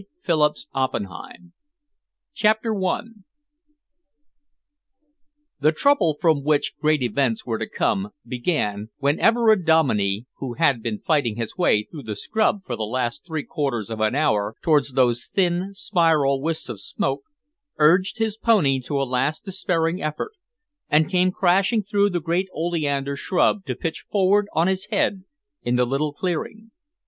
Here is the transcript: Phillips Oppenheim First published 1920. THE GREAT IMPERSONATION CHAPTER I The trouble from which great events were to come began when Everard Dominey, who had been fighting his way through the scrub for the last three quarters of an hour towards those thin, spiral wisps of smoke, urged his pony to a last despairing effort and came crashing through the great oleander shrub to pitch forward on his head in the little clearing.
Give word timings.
Phillips 0.23 0.65
Oppenheim 0.73 1.53
First 2.33 2.63
published 2.63 2.73
1920. 2.73 3.23
THE 5.59 5.61
GREAT 5.61 5.61
IMPERSONATION 5.61 5.61
CHAPTER 5.61 5.61
I 5.61 5.61
The 5.61 5.71
trouble 5.71 6.17
from 6.19 6.43
which 6.43 6.73
great 6.81 7.03
events 7.03 7.45
were 7.45 7.57
to 7.59 7.69
come 7.69 8.09
began 8.25 8.89
when 8.97 9.19
Everard 9.19 9.63
Dominey, 9.63 10.25
who 10.39 10.55
had 10.55 10.81
been 10.81 10.97
fighting 11.01 11.35
his 11.35 11.55
way 11.55 11.83
through 11.83 12.01
the 12.01 12.15
scrub 12.15 12.61
for 12.65 12.75
the 12.75 12.81
last 12.81 13.27
three 13.27 13.43
quarters 13.43 13.91
of 13.91 13.99
an 14.01 14.15
hour 14.15 14.55
towards 14.63 14.93
those 14.93 15.27
thin, 15.27 15.69
spiral 15.75 16.41
wisps 16.41 16.69
of 16.69 16.81
smoke, 16.81 17.21
urged 17.77 18.17
his 18.17 18.37
pony 18.37 18.79
to 18.79 18.99
a 18.99 19.03
last 19.05 19.45
despairing 19.45 20.01
effort 20.01 20.31
and 20.89 21.11
came 21.11 21.31
crashing 21.31 21.83
through 21.83 22.09
the 22.09 22.19
great 22.19 22.47
oleander 22.55 23.15
shrub 23.15 23.63
to 23.65 23.75
pitch 23.75 24.05
forward 24.11 24.47
on 24.53 24.65
his 24.67 24.87
head 24.87 25.25
in 25.61 25.75
the 25.75 25.85
little 25.85 26.11
clearing. 26.11 26.71